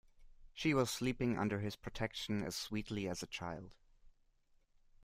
She 0.51 0.73
was 0.73 0.89
sleeping 0.89 1.37
under 1.37 1.59
his 1.59 1.75
protection 1.75 2.41
as 2.41 2.55
sweetly 2.55 3.07
as 3.07 3.21
a 3.21 3.27
child. 3.27 3.75